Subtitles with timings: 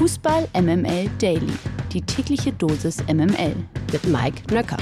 [0.00, 1.52] Fußball MML Daily.
[1.92, 3.54] Die tägliche Dosis MML
[3.92, 4.78] mit Mike Nöcker.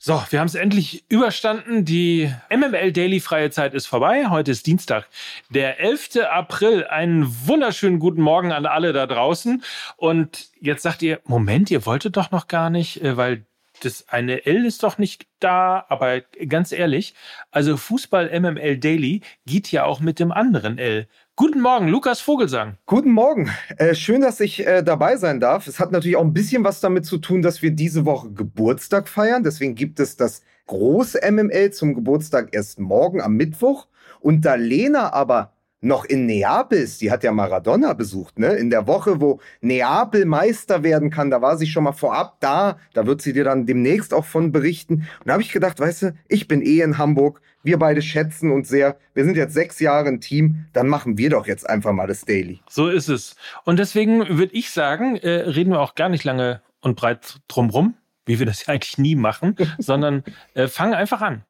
[0.00, 1.84] So, wir haben es endlich überstanden.
[1.84, 4.28] Die MML Daily freie Zeit ist vorbei.
[4.28, 5.06] Heute ist Dienstag,
[5.50, 6.16] der 11.
[6.28, 6.84] April.
[6.84, 9.62] Einen wunderschönen guten Morgen an alle da draußen.
[9.96, 13.46] Und jetzt sagt ihr, Moment, ihr wolltet doch noch gar nicht, äh, weil
[13.80, 17.14] das eine L ist doch nicht da, aber ganz ehrlich,
[17.50, 21.08] also Fußball MML Daily geht ja auch mit dem anderen L.
[21.36, 22.78] Guten Morgen, Lukas Vogelsang.
[22.86, 23.50] Guten Morgen.
[23.76, 25.66] Äh, schön, dass ich äh, dabei sein darf.
[25.66, 29.08] Es hat natürlich auch ein bisschen was damit zu tun, dass wir diese Woche Geburtstag
[29.08, 29.42] feiern.
[29.42, 33.88] Deswegen gibt es das große MML zum Geburtstag erst morgen am Mittwoch.
[34.20, 35.53] Und da Lena aber
[35.84, 38.54] noch in Neapel ist, die hat ja Maradona besucht, ne?
[38.54, 42.78] In der Woche, wo Neapel Meister werden kann, da war sie schon mal vorab da,
[42.94, 44.94] da wird sie dir dann demnächst auch von berichten.
[44.94, 48.50] Und da habe ich gedacht, weißt du, ich bin eh in Hamburg, wir beide schätzen
[48.50, 48.98] uns sehr.
[49.14, 50.66] Wir sind jetzt sechs Jahre ein Team.
[50.74, 52.60] Dann machen wir doch jetzt einfach mal das Daily.
[52.68, 53.36] So ist es.
[53.64, 57.94] Und deswegen würde ich sagen, äh, reden wir auch gar nicht lange und breit drumrum,
[58.26, 61.44] wie wir das ja eigentlich nie machen, sondern äh, fangen einfach an.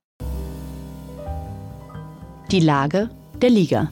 [2.52, 3.10] Die Lage
[3.42, 3.90] der Liga.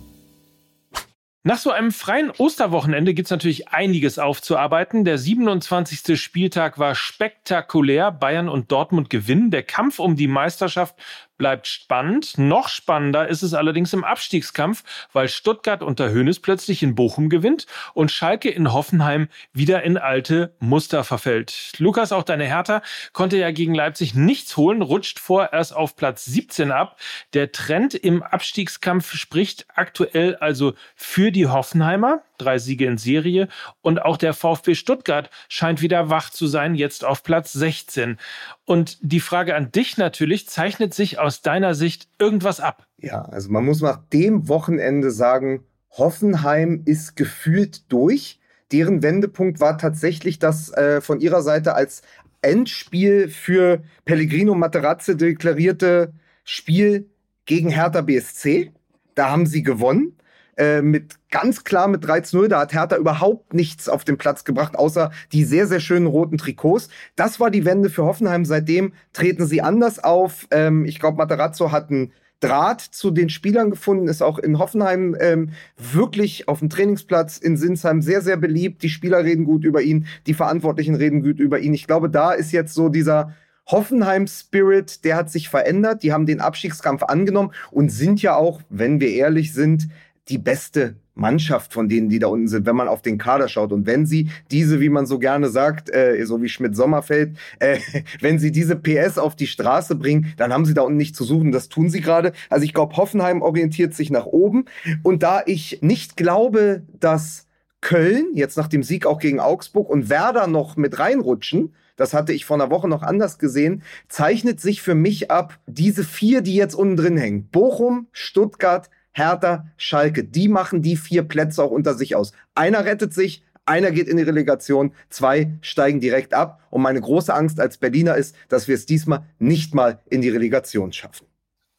[1.45, 5.05] Nach so einem freien Osterwochenende gibt's natürlich einiges aufzuarbeiten.
[5.05, 6.21] Der 27.
[6.21, 8.13] Spieltag war spektakulär.
[8.13, 9.51] Bayern und Dortmund gewinnen.
[9.51, 10.95] Der Kampf um die Meisterschaft
[11.43, 12.39] bleibt spannend.
[12.39, 17.67] Noch spannender ist es allerdings im Abstiegskampf, weil Stuttgart unter Hönes plötzlich in Bochum gewinnt
[17.95, 21.73] und Schalke in Hoffenheim wieder in alte Muster verfällt.
[21.79, 22.81] Lukas, auch deine Hertha
[23.13, 26.97] konnte ja gegen Leipzig nichts holen, rutscht vorerst auf Platz 17 ab.
[27.35, 33.49] Der Trend im Abstiegskampf spricht aktuell also für die Hoffenheimer drei Siege in Serie.
[33.81, 38.19] Und auch der VfB Stuttgart scheint wieder wach zu sein, jetzt auf Platz 16.
[38.65, 42.87] Und die Frage an dich natürlich, zeichnet sich aus deiner Sicht irgendwas ab?
[42.99, 48.41] Ja, also man muss nach dem Wochenende sagen, Hoffenheim ist gefühlt durch.
[48.71, 52.03] Deren Wendepunkt war tatsächlich das äh, von ihrer Seite als
[52.41, 56.13] Endspiel für Pellegrino Materazzi deklarierte
[56.45, 57.09] Spiel
[57.45, 58.73] gegen Hertha BSC.
[59.15, 60.17] Da haben sie gewonnen.
[60.57, 62.49] Äh, mit ganz klar mit 13-0.
[62.49, 66.37] Da hat Hertha überhaupt nichts auf den Platz gebracht, außer die sehr, sehr schönen roten
[66.37, 66.89] Trikots.
[67.17, 68.45] Das war die Wende für Hoffenheim.
[68.45, 70.47] Seitdem treten sie anders auf.
[70.51, 75.17] Ähm, ich glaube, Materazzo hat einen Draht zu den Spielern gefunden, ist auch in Hoffenheim
[75.21, 78.83] ähm, wirklich auf dem Trainingsplatz in Sinsheim sehr, sehr beliebt.
[78.83, 81.73] Die Spieler reden gut über ihn, die Verantwortlichen reden gut über ihn.
[81.73, 83.33] Ich glaube, da ist jetzt so dieser
[83.67, 86.03] Hoffenheim-Spirit, der hat sich verändert.
[86.03, 89.89] Die haben den Abstiegskampf angenommen und sind ja auch, wenn wir ehrlich sind,
[90.29, 93.73] die beste Mannschaft von denen, die da unten sind, wenn man auf den Kader schaut.
[93.73, 97.79] Und wenn sie diese, wie man so gerne sagt, äh, so wie Schmidt-Sommerfeld, äh,
[98.21, 101.25] wenn sie diese PS auf die Straße bringen, dann haben sie da unten nicht zu
[101.25, 101.53] suchen.
[101.53, 102.33] Das tun sie gerade.
[102.49, 104.65] Also ich glaube, Hoffenheim orientiert sich nach oben.
[105.03, 107.47] Und da ich nicht glaube, dass
[107.81, 112.33] Köln, jetzt nach dem Sieg auch gegen Augsburg und Werder noch mit reinrutschen, das hatte
[112.33, 116.55] ich vor einer Woche noch anders gesehen, zeichnet sich für mich ab, diese vier, die
[116.55, 117.49] jetzt unten drin hängen.
[117.49, 122.33] Bochum, Stuttgart, Hertha, Schalke, die machen die vier Plätze auch unter sich aus.
[122.55, 126.61] Einer rettet sich, einer geht in die Relegation, zwei steigen direkt ab.
[126.71, 130.31] Und meine große Angst als Berliner ist, dass wir es diesmal nicht mal in die
[130.31, 131.27] Relegation schaffen.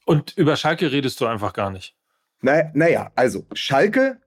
[0.06, 1.96] Und über Schalke redest du einfach gar nicht.
[2.42, 4.18] Naja, naja, also Schalke,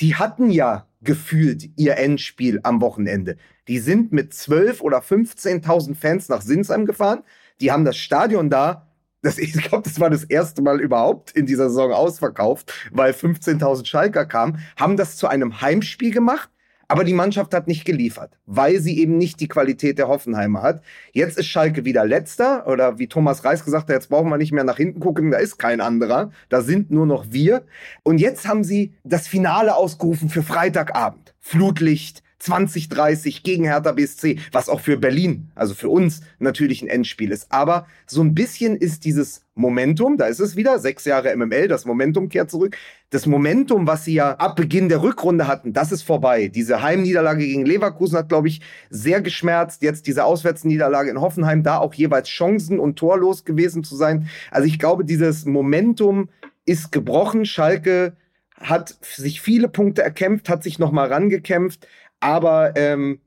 [0.00, 3.36] die hatten ja gefühlt ihr Endspiel am Wochenende.
[3.68, 7.22] Die sind mit 12 oder 15.000 Fans nach Sinsheim gefahren.
[7.60, 8.91] Die haben das Stadion da
[9.22, 13.86] das, ich glaube, das war das erste Mal überhaupt in dieser Saison ausverkauft, weil 15.000
[13.86, 16.50] Schalker kamen, haben das zu einem Heimspiel gemacht,
[16.88, 20.82] aber die Mannschaft hat nicht geliefert, weil sie eben nicht die Qualität der Hoffenheimer hat.
[21.12, 24.52] Jetzt ist Schalke wieder letzter oder wie Thomas Reis gesagt hat, jetzt brauchen wir nicht
[24.52, 27.62] mehr nach hinten gucken, da ist kein anderer, da sind nur noch wir.
[28.02, 31.34] Und jetzt haben sie das Finale ausgerufen für Freitagabend.
[31.40, 37.30] Flutlicht, 2030 gegen Hertha BSC, was auch für Berlin, also für uns natürlich ein Endspiel
[37.30, 37.46] ist.
[37.52, 41.84] Aber so ein bisschen ist dieses Momentum, da ist es wieder, sechs Jahre MML, das
[41.84, 42.76] Momentum kehrt zurück.
[43.10, 46.48] Das Momentum, was sie ja ab Beginn der Rückrunde hatten, das ist vorbei.
[46.48, 49.82] Diese Heimniederlage gegen Leverkusen hat, glaube ich, sehr geschmerzt.
[49.82, 54.28] Jetzt diese Auswärtsniederlage in Hoffenheim, da auch jeweils Chancen und torlos gewesen zu sein.
[54.50, 56.28] Also ich glaube, dieses Momentum
[56.64, 57.44] ist gebrochen.
[57.44, 58.16] Schalke
[58.58, 61.86] hat sich viele Punkte erkämpft, hat sich nochmal rangekämpft.
[62.22, 63.20] Aber ähm,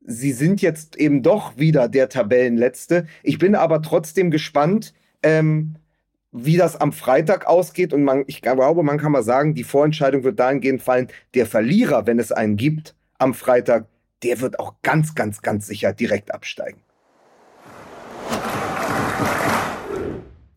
[0.00, 3.06] sie sind jetzt eben doch wieder der Tabellenletzte.
[3.22, 4.92] Ich bin aber trotzdem gespannt,
[5.22, 5.76] ähm,
[6.32, 7.92] wie das am Freitag ausgeht.
[7.92, 12.06] Und man, ich glaube, man kann mal sagen, die Vorentscheidung wird dahingehend fallen, der Verlierer,
[12.06, 13.86] wenn es einen gibt, am Freitag,
[14.24, 16.80] der wird auch ganz, ganz, ganz sicher direkt absteigen.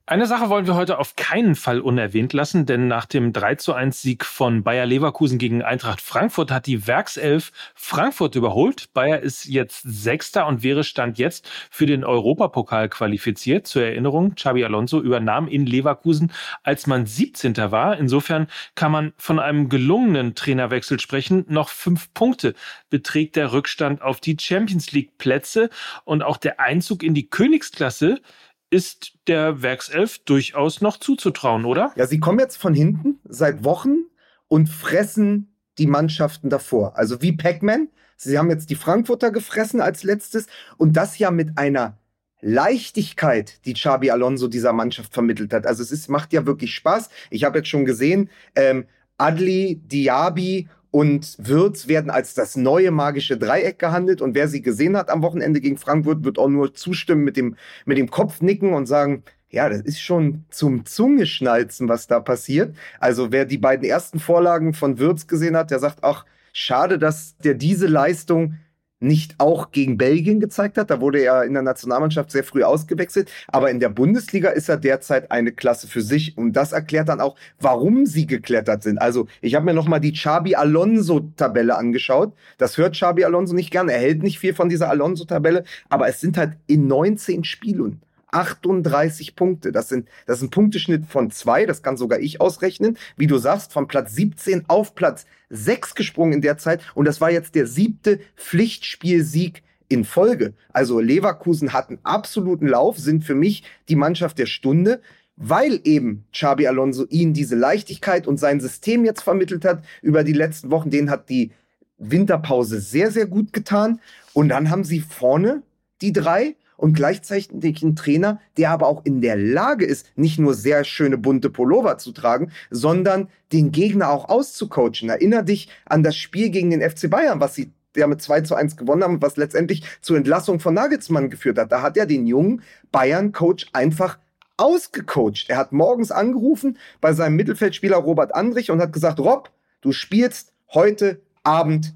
[0.10, 3.74] Eine Sache wollen wir heute auf keinen Fall unerwähnt lassen, denn nach dem 3 zu
[3.76, 8.92] 1 Sieg von Bayer Leverkusen gegen Eintracht Frankfurt hat die Werkself Frankfurt überholt.
[8.94, 13.68] Bayer ist jetzt Sechster und wäre Stand jetzt für den Europapokal qualifiziert.
[13.68, 16.32] Zur Erinnerung, Xabi Alonso übernahm in Leverkusen,
[16.64, 17.56] als man 17.
[17.70, 17.96] war.
[18.00, 21.46] Insofern kann man von einem gelungenen Trainerwechsel sprechen.
[21.50, 22.56] Noch fünf Punkte
[22.90, 25.70] beträgt der Rückstand auf die Champions League Plätze
[26.04, 28.22] und auch der Einzug in die Königsklasse
[28.70, 31.92] ist der Werkself durchaus noch zuzutrauen, oder?
[31.96, 34.06] Ja, sie kommen jetzt von hinten seit Wochen
[34.48, 36.98] und fressen die Mannschaften davor.
[36.98, 37.90] Also wie Pac-Man.
[38.18, 41.98] Sie haben jetzt die Frankfurter gefressen als letztes und das ja mit einer
[42.42, 45.66] Leichtigkeit, die Xabi Alonso dieser Mannschaft vermittelt hat.
[45.66, 47.10] Also es ist, macht ja wirklich Spaß.
[47.30, 48.86] Ich habe jetzt schon gesehen, ähm,
[49.18, 54.22] Adli, Diaby und Würz werden als das neue magische Dreieck gehandelt.
[54.22, 57.56] Und wer sie gesehen hat am Wochenende gegen Frankfurt, wird auch nur zustimmen mit dem,
[57.86, 62.76] mit dem Kopf nicken und sagen, ja, das ist schon zum Zungeschnalzen, was da passiert.
[63.00, 67.36] Also wer die beiden ersten Vorlagen von Würz gesehen hat, der sagt, ach, schade, dass
[67.38, 68.56] der diese Leistung
[69.00, 70.90] nicht auch gegen Belgien gezeigt hat.
[70.90, 73.32] Da wurde er in der Nationalmannschaft sehr früh ausgewechselt.
[73.48, 76.38] Aber in der Bundesliga ist er derzeit eine Klasse für sich.
[76.38, 78.98] Und das erklärt dann auch, warum sie geklettert sind.
[78.98, 82.34] Also ich habe mir nochmal die Chabi Alonso-Tabelle angeschaut.
[82.58, 83.90] Das hört Chabi Alonso nicht gern.
[83.90, 85.64] Er hält nicht viel von dieser Alonso-Tabelle.
[85.90, 89.72] Aber es sind halt in 19 Spielen 38 Punkte.
[89.72, 91.66] Das sind, das ist ein Punkteschnitt von zwei.
[91.66, 92.98] Das kann sogar ich ausrechnen.
[93.18, 96.82] Wie du sagst, von Platz 17 auf Platz 6 gesprungen in der Zeit.
[96.96, 100.54] Und das war jetzt der siebte Pflichtspielsieg in Folge.
[100.72, 105.02] Also Leverkusen hat einen absoluten Lauf, sind für mich die Mannschaft der Stunde,
[105.36, 110.34] weil eben Xabi Alonso ihnen diese Leichtigkeit und sein System jetzt vermittelt hat über die
[110.34, 110.90] letzten Wochen.
[110.92, 111.52] Den hat die
[111.98, 114.00] Winterpause sehr, sehr gut getan.
[114.34, 115.64] Und dann haben sie vorne
[116.02, 120.54] die drei und gleichzeitig einen Trainer, der aber auch in der Lage ist, nicht nur
[120.54, 125.10] sehr schöne bunte Pullover zu tragen, sondern den Gegner auch auszucoachen.
[125.10, 128.56] Erinner dich an das Spiel gegen den FC Bayern, was sie ja mit 2 zu
[128.56, 131.72] 1 gewonnen haben, was letztendlich zur Entlassung von Nagelsmann geführt hat.
[131.72, 132.62] Da hat er den jungen
[132.92, 134.18] Bayern-Coach einfach
[134.56, 135.50] ausgecoacht.
[135.50, 140.54] Er hat morgens angerufen bei seinem Mittelfeldspieler Robert Andrich und hat gesagt, Rob, du spielst
[140.74, 141.94] heute Abend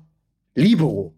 [0.55, 1.13] Libero.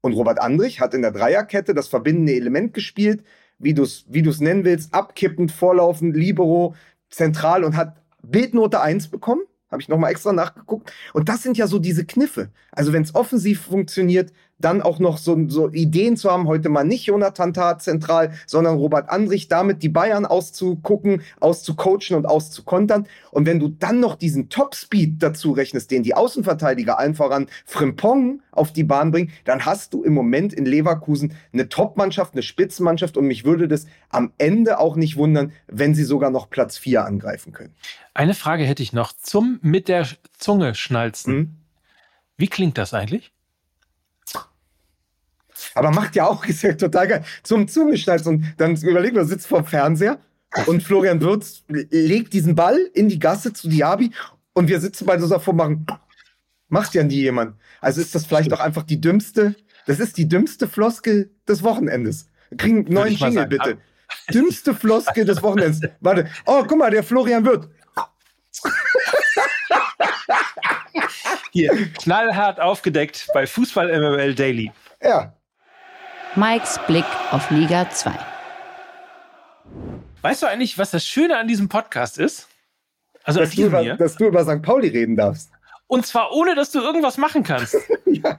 [0.00, 3.22] Und Robert Andrich hat in der Dreierkette das verbindende Element gespielt,
[3.58, 6.74] wie du es wie du's nennen willst, abkippend, vorlaufend, Libero,
[7.10, 9.42] zentral und hat Bildnote 1 bekommen.
[9.70, 10.92] Habe ich nochmal extra nachgeguckt.
[11.12, 12.50] Und das sind ja so diese Kniffe.
[12.72, 16.84] Also wenn es offensiv funktioniert, dann auch noch so, so Ideen zu haben, heute mal
[16.84, 23.06] nicht Jonathan Tah zentral, sondern Robert Andrich, damit die Bayern auszugucken, auszucoachen und auszukontern.
[23.30, 28.42] Und wenn du dann noch diesen Topspeed dazu rechnest, den die Außenverteidiger allen voran Frimpong
[28.52, 33.16] auf die Bahn bringen, dann hast du im Moment in Leverkusen eine Topmannschaft, eine Spitzenmannschaft
[33.16, 37.04] und mich würde das am Ende auch nicht wundern, wenn sie sogar noch Platz 4
[37.04, 37.74] angreifen können.
[38.14, 41.32] Eine Frage hätte ich noch zum mit der Zunge schnalzen.
[41.32, 41.54] Hm?
[42.36, 43.32] Wie klingt das eigentlich?
[45.74, 47.24] Aber macht ja auch, ist ja total geil.
[47.42, 50.18] Zum Zungeschnalz und dann überlegen wir, sitzt vor dem Fernseher
[50.66, 54.10] und Florian Würz legt diesen Ball in die Gasse zu Diaby
[54.52, 55.86] und wir sitzen beide so davor machen,
[56.68, 57.54] macht ja nie jemand.
[57.80, 59.54] Also ist das vielleicht auch einfach die dümmste,
[59.86, 62.26] das ist die dümmste Floskel des Wochenendes.
[62.48, 63.78] Wir kriegen einen neuen Jingle, bitte.
[64.32, 65.80] Dümmste Floskel des Wochenendes.
[66.00, 66.28] Warte.
[66.44, 67.68] Oh, guck mal, der Florian Wirth.
[71.52, 74.72] Hier, knallhart aufgedeckt bei Fußball MML Daily.
[75.02, 75.34] Ja.
[76.36, 78.12] Mikes Blick auf Liga 2.
[80.22, 82.46] Weißt du eigentlich, was das Schöne an diesem Podcast ist?
[83.24, 83.96] Also dass, du über, hier?
[83.96, 84.62] dass du über St.
[84.62, 85.50] Pauli reden darfst.
[85.88, 87.76] Und zwar ohne, dass du irgendwas machen kannst.
[88.06, 88.38] ja.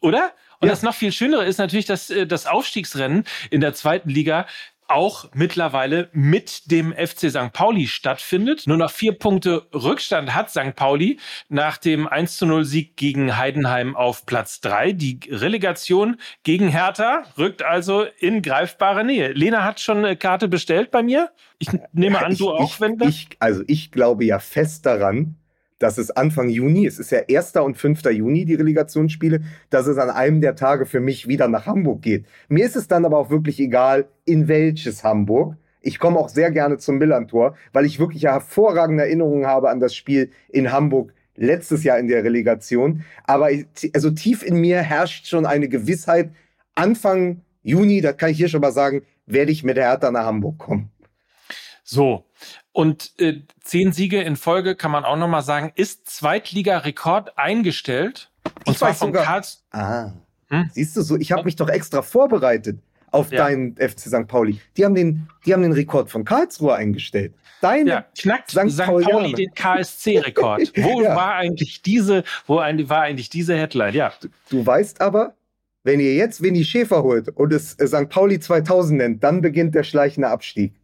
[0.00, 0.32] Oder?
[0.60, 0.72] Und ja.
[0.72, 4.46] das noch viel Schönere ist natürlich, dass äh, das Aufstiegsrennen in der zweiten Liga
[4.94, 7.52] auch mittlerweile mit dem FC St.
[7.52, 8.66] Pauli stattfindet.
[8.66, 10.74] Nur noch vier Punkte Rückstand hat St.
[10.76, 14.92] Pauli nach dem 1 zu 0 Sieg gegen Heidenheim auf Platz drei.
[14.92, 19.32] Die Relegation gegen Hertha rückt also in greifbare Nähe.
[19.32, 21.30] Lena hat schon eine Karte bestellt bei mir.
[21.58, 23.08] Ich nehme an, du ich, auch, wenn das.
[23.08, 25.36] Ich, also ich glaube ja fest daran,
[25.78, 27.56] dass es Anfang Juni, es ist ja 1.
[27.56, 28.02] und 5.
[28.10, 29.40] Juni die Relegationsspiele,
[29.70, 32.26] dass es an einem der Tage für mich wieder nach Hamburg geht.
[32.48, 35.56] Mir ist es dann aber auch wirklich egal, in welches Hamburg.
[35.80, 39.94] Ich komme auch sehr gerne zum Millantor, weil ich wirklich hervorragende Erinnerungen habe an das
[39.94, 43.04] Spiel in Hamburg letztes Jahr in der Relegation.
[43.24, 43.50] Aber
[43.92, 46.30] also tief in mir herrscht schon eine Gewissheit,
[46.74, 50.26] Anfang Juni, das kann ich hier schon mal sagen, werde ich mit der Hertha nach
[50.26, 50.90] Hamburg kommen.
[51.82, 52.24] So,
[52.74, 58.32] und äh, zehn Siege in Folge, kann man auch nochmal sagen, ist Zweitliga-Rekord eingestellt.
[58.66, 59.64] Und ich zwar von sogar, Karls.
[59.70, 60.10] Ah.
[60.48, 60.68] Hm?
[60.72, 62.80] Siehst du so, ich habe mich doch extra vorbereitet
[63.12, 63.44] auf ja.
[63.44, 64.26] deinen FC St.
[64.26, 64.60] Pauli.
[64.76, 67.32] Die haben, den, die haben den Rekord von Karlsruhe eingestellt.
[67.60, 68.68] Dein ja, knackt St.
[68.68, 68.82] St.
[68.82, 70.72] Pauli, Pauli den KSC-Rekord.
[70.76, 71.14] Wo ja.
[71.14, 73.94] war eigentlich diese, wo war eigentlich diese Headline?
[73.94, 74.12] Ja.
[74.20, 75.34] Du, du weißt aber,
[75.84, 78.08] wenn ihr jetzt Winnie Schäfer holt und es äh, St.
[78.08, 80.74] Pauli 2000 nennt, dann beginnt der schleichende Abstieg.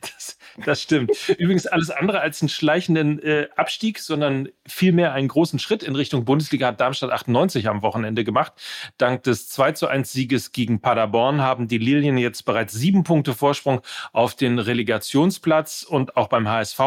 [0.00, 1.12] Das das stimmt.
[1.38, 6.24] Übrigens alles andere als einen schleichenden äh, Abstieg, sondern vielmehr einen großen Schritt in Richtung
[6.24, 8.52] Bundesliga hat Darmstadt 98 am Wochenende gemacht.
[8.98, 13.34] Dank des 2 zu 1 Sieges gegen Paderborn haben die Lilien jetzt bereits sieben Punkte
[13.34, 13.80] Vorsprung
[14.12, 16.80] auf den Relegationsplatz und auch beim HSV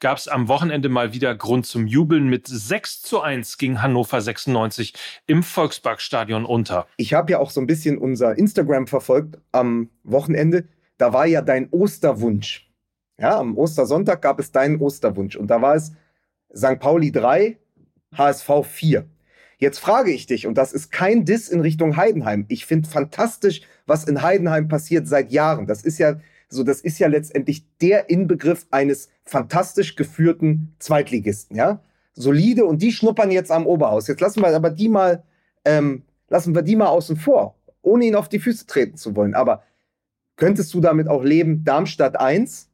[0.00, 4.20] gab es am Wochenende mal wieder Grund zum Jubeln mit 6 zu 1 gegen Hannover
[4.20, 4.94] 96
[5.26, 6.86] im Volksparkstadion unter.
[6.96, 10.68] Ich habe ja auch so ein bisschen unser Instagram verfolgt am Wochenende.
[10.98, 12.65] Da war ja dein Osterwunsch
[13.18, 15.92] ja, am Ostersonntag gab es deinen Osterwunsch und da war es
[16.54, 16.78] St.
[16.78, 17.58] Pauli 3,
[18.16, 19.06] HSV 4.
[19.58, 22.44] Jetzt frage ich dich, und das ist kein Diss in Richtung Heidenheim.
[22.48, 25.66] Ich finde fantastisch, was in Heidenheim passiert seit Jahren.
[25.66, 31.80] Das ist ja so, das ist ja letztendlich der Inbegriff eines fantastisch geführten Zweitligisten, ja.
[32.12, 34.06] Solide und die schnuppern jetzt am Oberhaus.
[34.08, 35.22] Jetzt lassen wir aber die mal,
[35.64, 39.34] ähm, lassen wir die mal außen vor, ohne ihn auf die Füße treten zu wollen.
[39.34, 39.62] Aber
[40.36, 41.62] könntest du damit auch leben?
[41.64, 42.65] Darmstadt 1,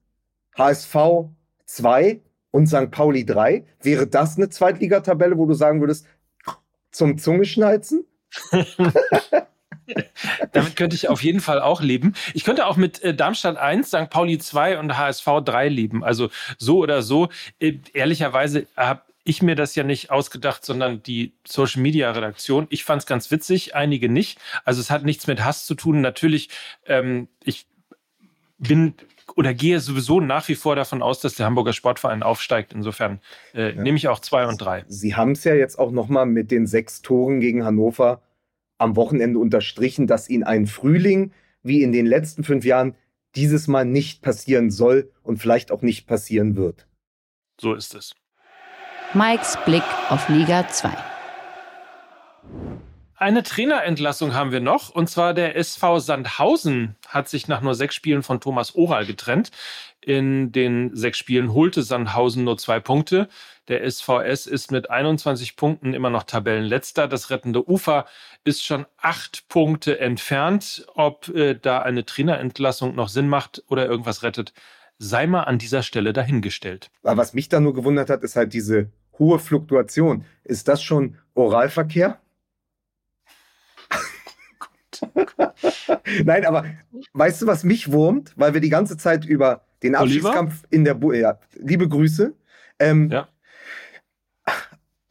[0.57, 0.97] HSV
[1.67, 2.91] 2 und St.
[2.91, 3.65] Pauli 3.
[3.81, 6.07] Wäre das eine Zweitligatabelle, wo du sagen würdest,
[6.91, 8.05] zum Zungeschnalzen?
[10.53, 12.15] Damit könnte ich auf jeden Fall auch leben.
[12.35, 14.11] Ich könnte auch mit äh, Darmstadt 1, St.
[14.11, 16.05] Pauli 2 und HSV 3 leben.
[16.05, 17.29] Also so oder so.
[17.59, 22.67] Äh, ehrlicherweise habe ich mir das ja nicht ausgedacht, sondern die Social Media Redaktion.
[22.71, 24.39] Ich fand es ganz witzig, einige nicht.
[24.65, 26.01] Also es hat nichts mit Hass zu tun.
[26.01, 26.49] Natürlich,
[26.87, 27.67] ähm, ich
[28.63, 28.95] bin
[29.37, 32.73] oder gehe sowieso nach wie vor davon aus, dass der Hamburger Sportverein aufsteigt.
[32.73, 33.21] Insofern
[33.55, 33.83] äh, ja.
[33.83, 34.85] nehme ich auch zwei und drei.
[34.89, 38.23] Sie haben es ja jetzt auch nochmal mit den sechs Toren gegen Hannover
[38.79, 42.95] am Wochenende unterstrichen, dass Ihnen ein Frühling wie in den letzten fünf Jahren
[43.35, 46.87] dieses Mal nicht passieren soll und vielleicht auch nicht passieren wird.
[47.61, 48.15] So ist es.
[49.15, 51.12] Mikes Blick auf Liga 2.
[53.23, 57.95] Eine Trainerentlassung haben wir noch, und zwar der SV Sandhausen hat sich nach nur sechs
[57.95, 59.53] Spielen von Thomas Oral getrennt.
[60.01, 63.29] In den sechs Spielen holte Sandhausen nur zwei Punkte.
[63.69, 67.07] Der SVS ist mit 21 Punkten immer noch Tabellenletzter.
[67.07, 68.07] Das rettende Ufer
[68.43, 70.85] ist schon acht Punkte entfernt.
[70.97, 74.53] Ob äh, da eine Trainerentlassung noch Sinn macht oder irgendwas rettet,
[74.99, 76.91] sei mal an dieser Stelle dahingestellt.
[77.05, 80.25] Aber was mich da nur gewundert hat, ist halt diese hohe Fluktuation.
[80.43, 82.19] Ist das schon Oralverkehr?
[86.25, 86.65] Nein, aber
[87.13, 88.33] weißt du, was mich wurmt?
[88.37, 92.35] Weil wir die ganze Zeit über den Abschiedskampf in der Bu ja, liebe Grüße.
[92.79, 93.29] Ähm, ja.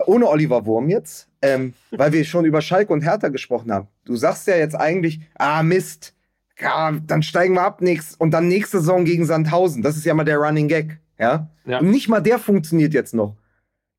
[0.05, 3.87] Ohne Oliver Wurm jetzt, ähm, weil wir schon über Schalke und Hertha gesprochen haben.
[4.05, 6.15] Du sagst ja jetzt eigentlich, ah Mist,
[6.59, 9.83] ja, dann steigen wir ab nächst und dann nächste Saison gegen Sandhausen.
[9.83, 11.49] Das ist ja mal der Running Gag, ja.
[11.65, 11.79] ja.
[11.79, 13.35] Und nicht mal der funktioniert jetzt noch.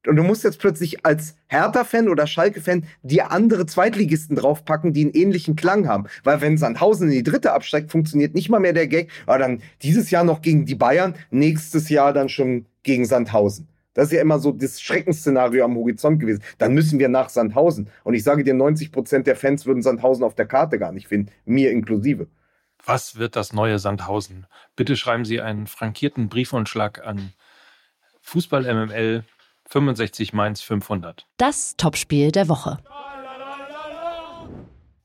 [0.07, 5.13] Und du musst jetzt plötzlich als Hertha-Fan oder Schalke-Fan dir andere Zweitligisten draufpacken, die einen
[5.13, 6.07] ähnlichen Klang haben.
[6.25, 9.11] Weil wenn Sandhausen in die dritte absteigt, funktioniert nicht mal mehr der Gag.
[9.27, 13.69] Aber dann dieses Jahr noch gegen die Bayern, nächstes Jahr dann schon gegen Sandhausen.
[13.95, 16.43] Das ist ja immer so das Schreckensszenario am Horizont gewesen.
[16.59, 17.89] Dann müssen wir nach Sandhausen.
[18.05, 21.09] Und ich sage dir, 90 Prozent der Fans würden Sandhausen auf der Karte gar nicht
[21.09, 21.31] finden.
[21.45, 22.27] Mir inklusive.
[22.85, 24.47] Was wird das neue Sandhausen?
[24.75, 27.33] Bitte schreiben Sie einen frankierten Briefumschlag an
[28.23, 29.25] Fußball MML
[29.73, 31.27] 65 Mainz 500.
[31.39, 32.79] Das Topspiel der Woche.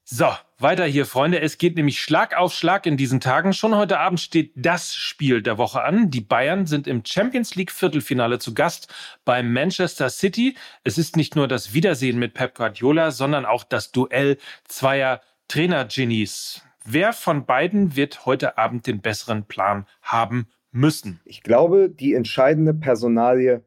[0.03, 1.41] So, weiter hier, Freunde.
[1.41, 3.53] Es geht nämlich Schlag auf Schlag in diesen Tagen.
[3.53, 6.11] Schon heute Abend steht das Spiel der Woche an.
[6.11, 8.93] Die Bayern sind im Champions League Viertelfinale zu Gast
[9.25, 10.55] bei Manchester City.
[10.83, 16.61] Es ist nicht nur das Wiedersehen mit Pep Guardiola, sondern auch das Duell zweier Trainer-Genies.
[16.85, 21.19] Wer von beiden wird heute Abend den besseren Plan haben müssen?
[21.25, 23.63] Ich glaube, die entscheidende Personalie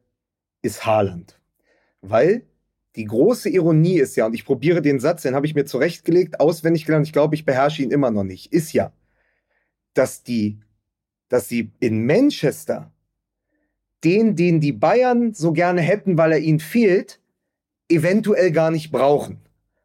[0.63, 1.41] ist Haaland.
[2.01, 2.47] Weil
[2.97, 6.41] die große Ironie ist ja, und ich probiere den Satz, den habe ich mir zurechtgelegt,
[6.41, 8.93] auswendig gelernt, ich glaube, ich beherrsche ihn immer noch nicht, ist ja,
[9.95, 10.59] dass die,
[11.29, 12.93] dass sie in Manchester
[14.03, 17.21] den, den die Bayern so gerne hätten, weil er ihnen fehlt,
[17.89, 19.41] eventuell gar nicht brauchen.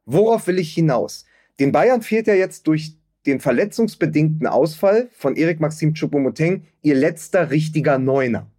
[0.06, 1.26] Worauf will ich hinaus?
[1.60, 7.50] Den Bayern fehlt ja jetzt durch den verletzungsbedingten Ausfall von Erik Maxim Choupo-Moting ihr letzter
[7.50, 8.50] richtiger Neuner.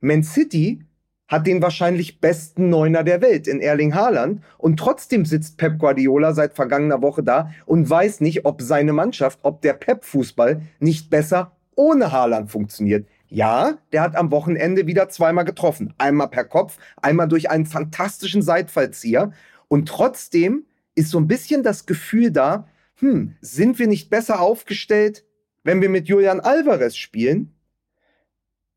[0.00, 0.84] Man City
[1.28, 6.32] hat den wahrscheinlich besten Neuner der Welt in Erling Haaland und trotzdem sitzt Pep Guardiola
[6.32, 11.52] seit vergangener Woche da und weiß nicht, ob seine Mannschaft, ob der Pep-Fußball nicht besser
[11.76, 13.06] ohne Haaland funktioniert.
[13.28, 15.92] Ja, der hat am Wochenende wieder zweimal getroffen.
[15.98, 19.32] Einmal per Kopf, einmal durch einen fantastischen Seitfallzieher.
[19.68, 22.66] Und trotzdem ist so ein bisschen das Gefühl da,
[22.96, 25.24] hm, sind wir nicht besser aufgestellt,
[25.62, 27.52] wenn wir mit Julian Alvarez spielen?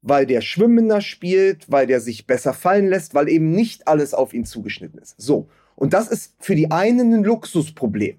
[0.02, 4.34] Weil der schwimmender spielt, weil der sich besser fallen lässt, weil eben nicht alles auf
[4.34, 5.20] ihn zugeschnitten ist.
[5.20, 5.50] So.
[5.76, 8.18] Und das ist für die einen ein Luxusproblem.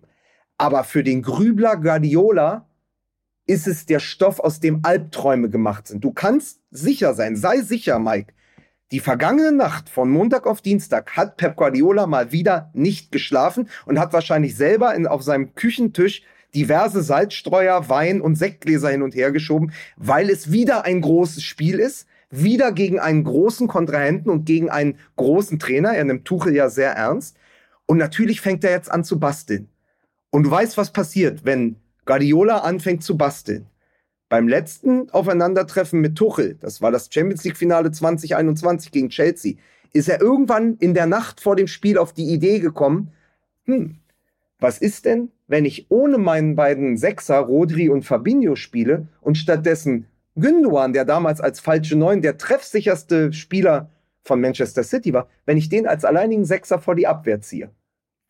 [0.59, 2.69] Aber für den Grübler Guardiola
[3.47, 6.05] ist es der Stoff, aus dem Albträume gemacht sind.
[6.05, 8.33] Du kannst sicher sein, sei sicher, Mike.
[8.93, 13.99] Die vergangene Nacht von Montag auf Dienstag hat Pep Guardiola mal wieder nicht geschlafen und
[13.99, 16.23] hat wahrscheinlich selber in, auf seinem Küchentisch
[16.55, 21.79] diverse Salzstreuer, Wein und Sektgläser hin und her geschoben, weil es wieder ein großes Spiel
[21.79, 25.95] ist, wieder gegen einen großen Kontrahenten und gegen einen großen Trainer.
[25.95, 27.37] Er nimmt Tuchel ja sehr ernst.
[27.87, 29.69] Und natürlich fängt er jetzt an zu basteln.
[30.31, 33.67] Und du weißt, was passiert, wenn Guardiola anfängt zu basteln.
[34.31, 39.57] Beim letzten Aufeinandertreffen mit Tuchel, das war das Champions League Finale 2021 gegen Chelsea,
[39.93, 43.13] ist er irgendwann in der Nacht vor dem Spiel auf die Idee gekommen,
[43.67, 43.99] hm,
[44.63, 50.07] was ist denn, wenn ich ohne meinen beiden Sechser, Rodri und Fabinho spiele und stattdessen
[50.37, 53.91] Günduan, der damals als falsche Neun der treffsicherste Spieler
[54.23, 57.71] von Manchester City war, wenn ich den als alleinigen Sechser vor die Abwehr ziehe.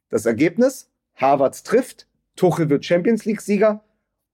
[0.08, 0.90] Das Ergebnis?
[1.14, 3.84] Harvards trifft, Tuchel wird Champions League-Sieger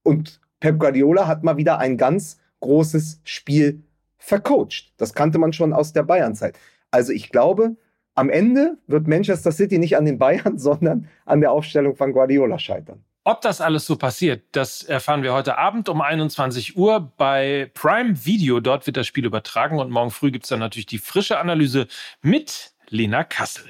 [0.05, 3.83] und Pep Guardiola hat mal wieder ein ganz großes Spiel
[4.17, 4.93] vercoacht.
[4.97, 6.59] Das kannte man schon aus der Bayern-Zeit.
[6.91, 7.77] Also ich glaube,
[8.19, 12.59] am Ende wird Manchester City nicht an den Bayern, sondern an der Aufstellung von Guardiola
[12.59, 13.05] scheitern.
[13.25, 18.25] Ob das alles so passiert, das erfahren wir heute Abend um 21 Uhr bei Prime
[18.25, 18.59] Video.
[18.61, 21.87] Dort wird das Spiel übertragen und morgen früh gibt es dann natürlich die frische Analyse
[22.23, 23.67] mit Lena Kassel.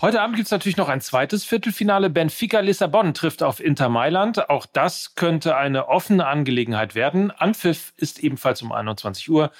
[0.00, 2.08] Heute Abend gibt es natürlich noch ein zweites Viertelfinale.
[2.08, 4.48] Benfica Lissabon trifft auf Inter Mailand.
[4.48, 7.30] Auch das könnte eine offene Angelegenheit werden.
[7.30, 9.50] Anpfiff ist ebenfalls um 21 Uhr.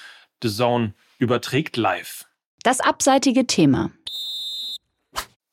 [0.41, 2.25] The Zone überträgt live.
[2.63, 3.91] Das abseitige Thema.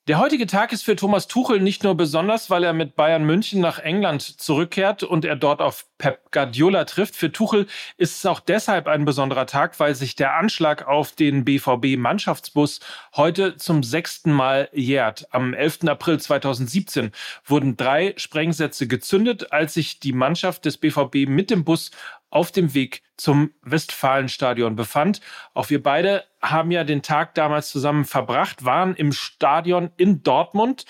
[0.08, 3.60] Der heutige Tag ist für Thomas Tuchel nicht nur besonders, weil er mit Bayern München
[3.60, 7.16] nach England zurückkehrt und er dort auf Pep Guardiola trifft.
[7.16, 11.44] Für Tuchel ist es auch deshalb ein besonderer Tag, weil sich der Anschlag auf den
[11.44, 12.78] BVB-Mannschaftsbus
[13.16, 15.26] heute zum sechsten Mal jährt.
[15.32, 15.88] Am 11.
[15.88, 17.10] April 2017
[17.44, 21.90] wurden drei Sprengsätze gezündet, als sich die Mannschaft des BVB mit dem Bus
[22.30, 25.20] auf dem Weg zum Westfalenstadion befand.
[25.54, 30.84] Auch wir beide haben ja den Tag damals zusammen verbracht, waren im Stadion in Dortmund.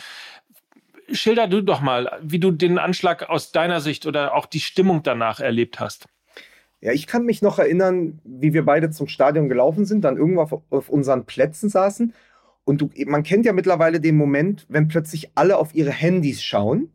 [1.13, 5.03] Schilder du doch mal, wie du den Anschlag aus deiner Sicht oder auch die Stimmung
[5.03, 6.07] danach erlebt hast.
[6.81, 10.43] Ja, ich kann mich noch erinnern, wie wir beide zum Stadion gelaufen sind, dann irgendwo
[10.43, 12.13] auf, auf unseren Plätzen saßen.
[12.65, 16.91] Und du, man kennt ja mittlerweile den Moment, wenn plötzlich alle auf ihre Handys schauen.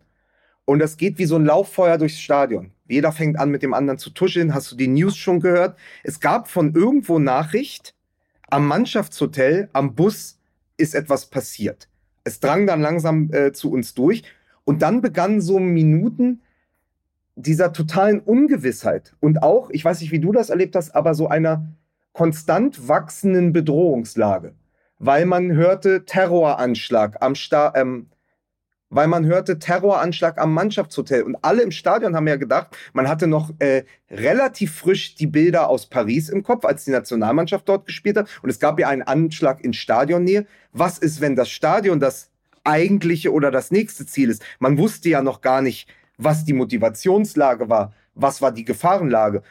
[0.65, 2.71] Und das geht wie so ein Lauffeuer durchs Stadion.
[2.87, 4.53] Jeder fängt an, mit dem anderen zu tuscheln.
[4.53, 5.77] Hast du die News schon gehört?
[6.03, 7.95] Es gab von irgendwo Nachricht,
[8.49, 10.39] am Mannschaftshotel, am Bus
[10.77, 11.87] ist etwas passiert.
[12.23, 14.23] Es drang dann langsam äh, zu uns durch.
[14.63, 16.41] Und dann begannen so Minuten
[17.35, 19.15] dieser totalen Ungewissheit.
[19.19, 21.65] Und auch, ich weiß nicht, wie du das erlebt hast, aber so einer
[22.13, 24.53] konstant wachsenden Bedrohungslage.
[24.99, 28.09] Weil man hörte Terroranschlag am Sta ähm,
[28.91, 31.23] weil man hörte Terroranschlag am Mannschaftshotel.
[31.23, 35.69] Und alle im Stadion haben ja gedacht, man hatte noch äh, relativ frisch die Bilder
[35.69, 38.27] aus Paris im Kopf, als die Nationalmannschaft dort gespielt hat.
[38.43, 40.45] Und es gab ja einen Anschlag in Stadionnähe.
[40.73, 42.29] Was ist, wenn das Stadion das
[42.63, 44.43] eigentliche oder das nächste Ziel ist?
[44.59, 49.41] Man wusste ja noch gar nicht, was die Motivationslage war, was war die Gefahrenlage.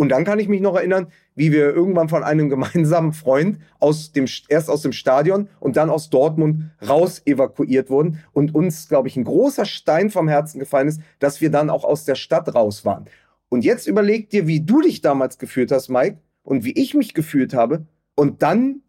[0.00, 4.12] Und dann kann ich mich noch erinnern, wie wir irgendwann von einem gemeinsamen Freund aus
[4.12, 9.08] dem, erst aus dem Stadion und dann aus Dortmund raus evakuiert wurden und uns, glaube
[9.08, 12.54] ich, ein großer Stein vom Herzen gefallen ist, dass wir dann auch aus der Stadt
[12.54, 13.10] raus waren.
[13.50, 17.12] Und jetzt überleg dir, wie du dich damals gefühlt hast, Mike, und wie ich mich
[17.12, 17.84] gefühlt habe.
[18.14, 18.80] Und dann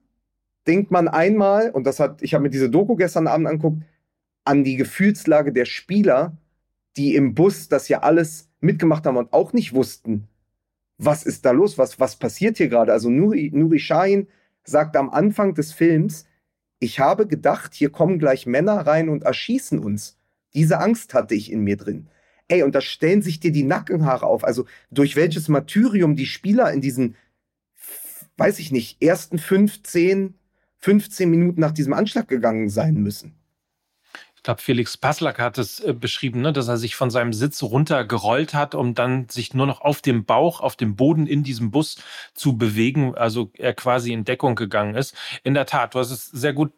[0.66, 3.84] denkt man einmal, und das hat, ich habe mir diese Doku gestern Abend anguckt,
[4.46, 6.38] an die Gefühlslage der Spieler,
[6.96, 10.30] die im Bus das ja alles mitgemacht haben und auch nicht wussten,
[11.04, 11.78] was ist da los?
[11.78, 12.94] Was, was passiert hier gerade?
[12.94, 14.28] Also Nuri, Nuri Shahin
[14.64, 16.26] sagt am Anfang des Films,
[16.80, 20.18] ich habe gedacht, hier kommen gleich Männer rein und erschießen uns.
[20.54, 22.08] Diese Angst hatte ich in mir drin.
[22.48, 24.44] Ey, und da stellen sich dir die Nackenhaare auf.
[24.44, 27.16] Also durch welches Martyrium die Spieler in diesen,
[28.38, 30.36] weiß ich nicht, ersten 15,
[30.78, 33.41] 15 Minuten nach diesem Anschlag gegangen sein müssen
[34.42, 37.62] ich glaube, Felix Passlack hat es äh, beschrieben, ne, dass er sich von seinem Sitz
[37.62, 41.70] runtergerollt hat, um dann sich nur noch auf dem Bauch, auf dem Boden in diesem
[41.70, 41.98] Bus
[42.34, 45.16] zu bewegen, also er quasi in Deckung gegangen ist.
[45.44, 46.72] In der Tat, du hast es sehr gut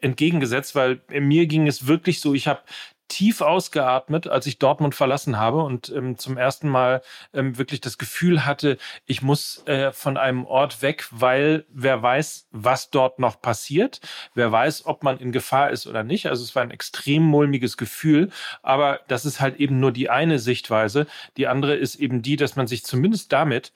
[0.00, 2.62] entgegengesetzt, weil mir ging es wirklich so, ich habe
[3.08, 7.98] tief ausgeatmet, als ich Dortmund verlassen habe und ähm, zum ersten Mal ähm, wirklich das
[7.98, 13.40] Gefühl hatte, ich muss äh, von einem Ort weg, weil wer weiß, was dort noch
[13.40, 14.00] passiert,
[14.34, 16.26] wer weiß, ob man in Gefahr ist oder nicht.
[16.26, 18.30] Also es war ein extrem mulmiges Gefühl,
[18.62, 21.06] aber das ist halt eben nur die eine Sichtweise.
[21.36, 23.72] Die andere ist eben die, dass man sich zumindest damit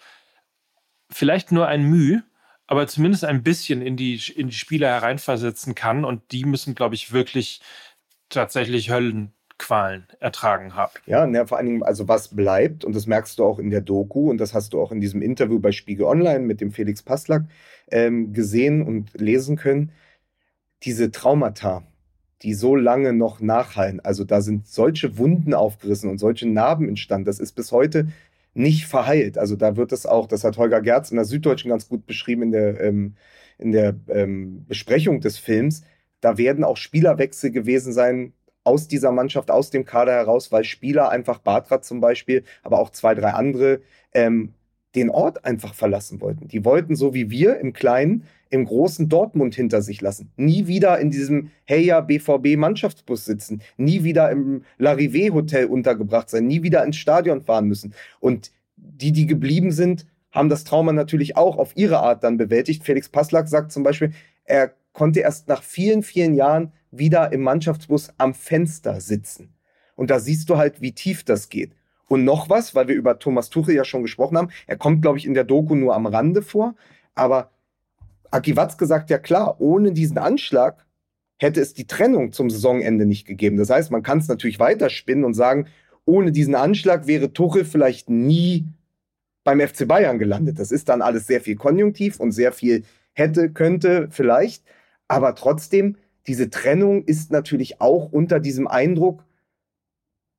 [1.11, 2.23] vielleicht nur ein Mühe,
[2.67, 6.95] aber zumindest ein bisschen in die, in die Spieler hereinversetzen kann und die müssen, glaube
[6.95, 7.61] ich, wirklich
[8.31, 10.93] tatsächlich Höllenqualen ertragen habe.
[11.07, 13.83] Ja, ne, vor allen Dingen, also was bleibt, und das merkst du auch in der
[13.83, 17.03] Doku, und das hast du auch in diesem Interview bei Spiegel Online mit dem Felix
[17.03, 17.45] Passlack
[17.91, 19.93] ähm, gesehen und lesen können,
[20.83, 21.83] diese Traumata,
[22.43, 24.01] die so lange noch nachhallen.
[24.01, 27.27] Also da sind solche Wunden aufgerissen und solche Narben entstanden.
[27.27, 28.09] Das ist bis heute
[28.55, 29.39] nicht verheilt.
[29.39, 32.43] Also da wird es auch, das hat Holger Gerz in der Süddeutschen ganz gut beschrieben
[32.45, 33.15] in der, ähm,
[33.59, 35.83] in der ähm, Besprechung des Films,
[36.21, 38.33] da werden auch Spielerwechsel gewesen sein
[38.65, 42.91] aus dieser Mannschaft, aus dem Kader heraus, weil Spieler einfach, Bartra zum Beispiel, aber auch
[42.91, 43.81] zwei, drei andere,
[44.13, 44.55] ähm,
[44.95, 46.49] den Ort einfach verlassen wollten.
[46.49, 50.33] Die wollten, so wie wir im Kleinen, im großen Dortmund hinter sich lassen.
[50.37, 56.49] Nie wieder in diesem Heya BVB Mannschaftsbus sitzen, nie wieder im Larivé Hotel untergebracht sein,
[56.49, 57.95] nie wieder ins Stadion fahren müssen.
[58.19, 62.85] Und die, die geblieben sind, haben das Trauma natürlich auch auf ihre Art dann bewältigt.
[62.85, 64.13] Felix Passlack sagt zum Beispiel,
[64.45, 69.55] er konnte erst nach vielen, vielen Jahren wieder im Mannschaftsbus am Fenster sitzen.
[69.95, 71.73] Und da siehst du halt, wie tief das geht.
[72.09, 74.51] Und noch was, weil wir über Thomas Tuchel ja schon gesprochen haben.
[74.67, 76.75] Er kommt, glaube ich, in der Doku nur am Rande vor.
[77.15, 77.51] Aber
[78.31, 80.85] Aki Watzke sagt ja klar, ohne diesen Anschlag
[81.37, 83.57] hätte es die Trennung zum Saisonende nicht gegeben.
[83.57, 85.67] Das heißt, man kann es natürlich weiterspinnen und sagen,
[86.05, 88.67] ohne diesen Anschlag wäre Tuchel vielleicht nie
[89.45, 90.59] beim FC Bayern gelandet.
[90.59, 94.65] Das ist dann alles sehr viel konjunktiv und sehr viel hätte, könnte, vielleicht.
[95.11, 95.97] Aber trotzdem,
[96.29, 99.25] diese Trennung ist natürlich auch unter diesem Eindruck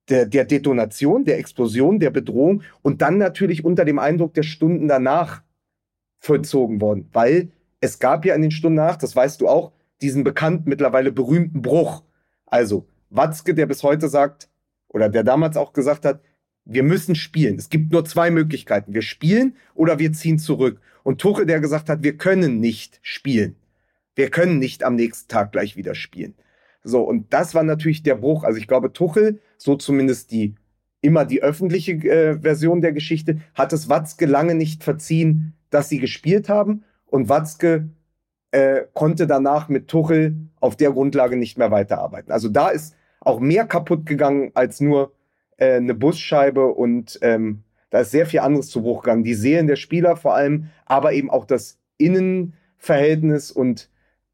[0.08, 4.88] der, der Detonation, der Explosion, der Bedrohung und dann natürlich unter dem Eindruck der Stunden
[4.88, 5.44] danach
[6.20, 7.10] vollzogen worden.
[7.12, 11.12] Weil es gab ja in den Stunden nach, das weißt du auch, diesen bekannten, mittlerweile
[11.12, 12.06] berühmten Bruch.
[12.46, 14.48] Also Watzke, der bis heute sagt,
[14.88, 16.22] oder der damals auch gesagt hat,
[16.64, 17.58] wir müssen spielen.
[17.58, 18.94] Es gibt nur zwei Möglichkeiten.
[18.94, 20.80] Wir spielen oder wir ziehen zurück.
[21.04, 23.58] Und Tuche, der gesagt hat, wir können nicht spielen
[24.15, 26.36] wir können nicht am nächsten Tag gleich wieder spielen.
[26.84, 28.43] So, und das war natürlich der Bruch.
[28.43, 30.56] Also ich glaube, Tuchel, so zumindest die
[31.02, 36.00] immer die öffentliche äh, Version der Geschichte, hat es Watzke lange nicht verziehen, dass sie
[36.00, 36.84] gespielt haben.
[37.08, 37.89] Und Watzke
[38.52, 42.32] äh, konnte danach mit Tuchel auf der Grundlage nicht mehr weiterarbeiten.
[42.32, 45.13] Also da ist auch mehr kaputt gegangen als nur
[45.58, 49.24] äh, eine Busscheibe und ähm, da ist sehr viel anderes zu Bruch gegangen.
[49.24, 53.89] Die Seelen der Spieler vor allem, aber eben auch das Innenverhältnis und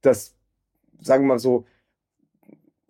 [0.07, 0.33] das,
[0.99, 1.65] sagen wir mal so,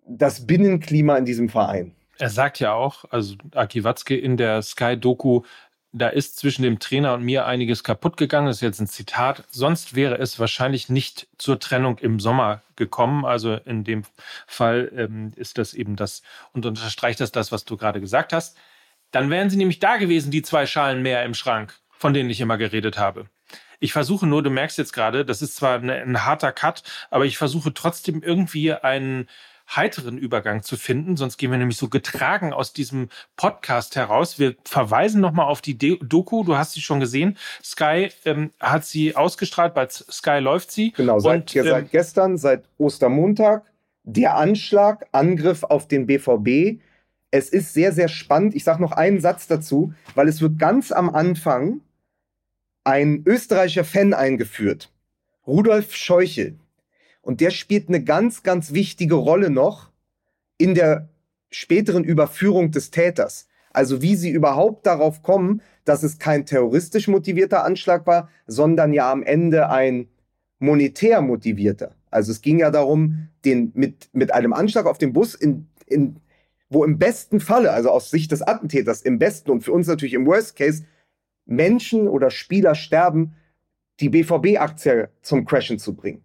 [0.06, 1.94] das Binnenklima in diesem Verein.
[2.18, 5.42] Er sagt ja auch, also Aki Watzke in der Sky-Doku,
[5.92, 8.46] da ist zwischen dem Trainer und mir einiges kaputt gegangen.
[8.46, 9.44] Das ist jetzt ein Zitat.
[9.50, 13.24] Sonst wäre es wahrscheinlich nicht zur Trennung im Sommer gekommen.
[13.24, 14.02] Also in dem
[14.46, 18.56] Fall ähm, ist das eben das und unterstreicht das das, was du gerade gesagt hast.
[19.10, 22.40] Dann wären sie nämlich da gewesen, die zwei Schalen mehr im Schrank, von denen ich
[22.40, 23.28] immer geredet habe.
[23.80, 27.26] Ich versuche nur, du merkst jetzt gerade, das ist zwar eine, ein harter Cut, aber
[27.26, 29.28] ich versuche trotzdem irgendwie einen
[29.74, 34.38] heiteren Übergang zu finden, sonst gehen wir nämlich so getragen aus diesem Podcast heraus.
[34.38, 37.36] Wir verweisen nochmal auf die Doku, du hast sie schon gesehen.
[37.62, 40.92] Sky ähm, hat sie ausgestrahlt, bei Sky läuft sie.
[40.92, 43.64] Genau, seit, Und, ja, seit ähm, gestern, seit Ostermontag,
[44.04, 46.80] der Anschlag, Angriff auf den BVB.
[47.30, 48.54] Es ist sehr, sehr spannend.
[48.54, 51.82] Ich sage noch einen Satz dazu, weil es wird ganz am Anfang
[52.88, 54.90] ein österreichischer Fan eingeführt,
[55.46, 56.58] Rudolf Scheuchel.
[57.20, 59.90] Und der spielt eine ganz, ganz wichtige Rolle noch
[60.56, 61.10] in der
[61.50, 63.46] späteren Überführung des Täters.
[63.74, 69.12] Also wie sie überhaupt darauf kommen, dass es kein terroristisch motivierter Anschlag war, sondern ja
[69.12, 70.08] am Ende ein
[70.58, 71.94] monetär motivierter.
[72.10, 76.20] Also es ging ja darum, den mit, mit einem Anschlag auf den Bus in, in,
[76.70, 80.14] wo im besten Falle, also aus Sicht des Attentäters, im besten und für uns natürlich
[80.14, 80.84] im Worst Case,
[81.48, 83.34] Menschen oder Spieler sterben,
[84.00, 86.22] die BVB-Aktie zum Crashen zu bringen.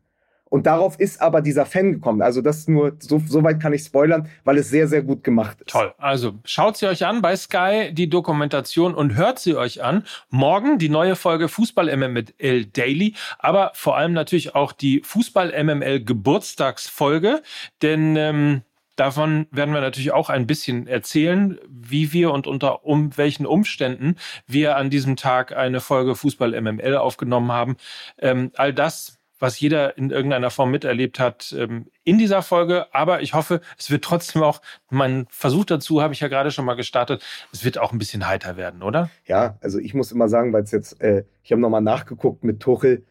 [0.53, 2.21] Und darauf ist aber dieser Fan gekommen.
[2.21, 5.59] Also das nur, so, so weit kann ich spoilern, weil es sehr, sehr gut gemacht
[5.61, 5.69] ist.
[5.69, 5.95] Toll.
[5.97, 10.03] Also schaut sie euch an bei Sky, die Dokumentation und hört sie euch an.
[10.29, 16.03] Morgen die neue Folge Fußball MML Daily, aber vor allem natürlich auch die Fußball MML
[16.03, 17.41] Geburtstagsfolge,
[17.81, 18.61] denn ähm,
[18.95, 24.17] Davon werden wir natürlich auch ein bisschen erzählen, wie wir und unter um welchen Umständen
[24.47, 27.77] wir an diesem Tag eine Folge Fußball MML aufgenommen haben.
[28.19, 32.87] Ähm, all das was jeder in irgendeiner Form miterlebt hat ähm, in dieser Folge.
[32.93, 36.63] Aber ich hoffe, es wird trotzdem auch, mein Versuch dazu habe ich ja gerade schon
[36.63, 39.09] mal gestartet, es wird auch ein bisschen heiter werden, oder?
[39.25, 42.61] Ja, also ich muss immer sagen, weil es jetzt, äh, ich habe nochmal nachgeguckt mit
[42.61, 43.03] Tuchel,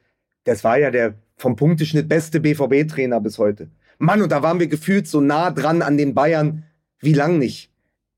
[0.45, 3.69] das war ja der vom Punkteschnitt beste BVB-Trainer bis heute.
[3.99, 6.65] Mann, und da waren wir gefühlt so nah dran an den Bayern,
[7.01, 7.71] wie lang nicht.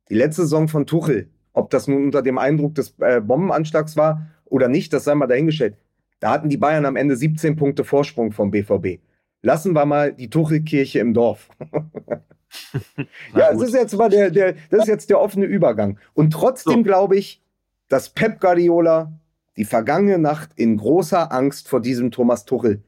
[0.08, 4.26] Die letzte Saison von Tuchel, ob das nun unter dem Eindruck des äh, Bombenanschlags war
[4.44, 5.76] oder nicht, das sei mal dahingestellt.
[6.20, 9.00] Da hatten die Bayern am Ende 17 Punkte Vorsprung vom BVB.
[9.42, 11.48] Lassen wir mal die Tuchelkirche im Dorf.
[13.34, 15.98] ja, das ist jetzt mal der, der, das ist jetzt der offene Übergang.
[16.14, 16.82] Und trotzdem so.
[16.82, 17.42] glaube ich,
[17.88, 19.12] dass Pep Guardiola
[19.56, 22.82] die vergangene Nacht in großer Angst vor diesem Thomas Tuchel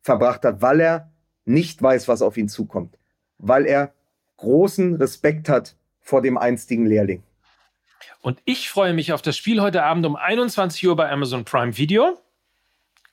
[0.00, 1.12] verbracht hat, weil er
[1.48, 2.96] nicht weiß, was auf ihn zukommt.
[3.38, 3.92] Weil er
[4.36, 7.22] großen Respekt hat vor dem einstigen Lehrling.
[8.20, 11.76] Und ich freue mich auf das Spiel heute Abend um 21 Uhr bei Amazon Prime
[11.76, 12.18] Video.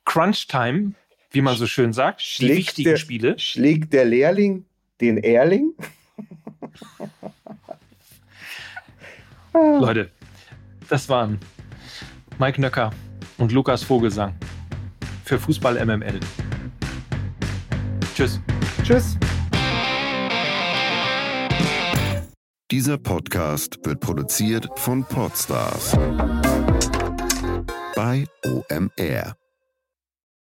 [0.03, 0.93] Crunch Time,
[1.31, 2.21] wie man so schön sagt.
[2.21, 3.39] Schlägt die wichtigen der, Spiele.
[3.39, 4.65] Schlägt der Lehrling
[5.01, 5.73] den Erling?
[9.53, 10.11] Leute,
[10.89, 11.39] das waren
[12.39, 12.91] Mike Nöcker
[13.37, 14.35] und Lukas Vogelsang
[15.23, 16.19] für Fußball MML.
[18.15, 18.39] Tschüss.
[18.81, 19.17] Tschüss.
[22.71, 25.91] Dieser Podcast wird produziert von Podstars
[27.93, 29.35] bei OMR.